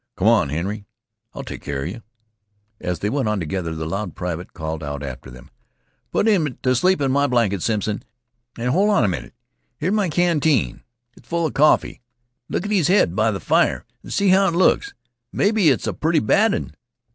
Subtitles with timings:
[0.17, 0.87] "Come on, Henry.
[1.35, 1.99] I'll take keer 'a yeh."
[2.79, 5.51] As they went on together the loud private called out after them:
[6.11, 8.01] "Put 'im t' sleep in my blanket, Simpson.
[8.57, 9.35] An' hol' on a minnit
[9.77, 10.81] here's my canteen.
[11.15, 12.01] It's full 'a coffee.
[12.49, 14.95] Look at his head by th' fire an' see how it looks.
[15.31, 16.73] Maybe it's a pretty bad un.